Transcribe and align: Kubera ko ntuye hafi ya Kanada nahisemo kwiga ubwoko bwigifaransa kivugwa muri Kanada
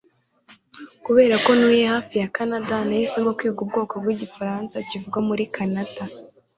Kubera 1.05 1.35
ko 1.45 1.49
ntuye 1.57 1.83
hafi 1.93 2.13
ya 2.21 2.29
Kanada 2.35 2.75
nahisemo 2.87 3.29
kwiga 3.37 3.59
ubwoko 3.65 3.93
bwigifaransa 4.01 4.75
kivugwa 4.87 5.19
muri 5.29 5.43
Kanada 5.55 6.03